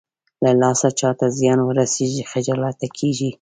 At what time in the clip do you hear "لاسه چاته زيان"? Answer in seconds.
0.61-1.59